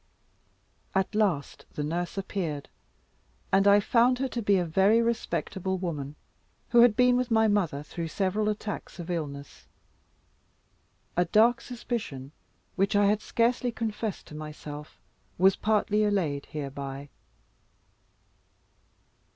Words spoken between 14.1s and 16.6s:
to myself, was partly allayed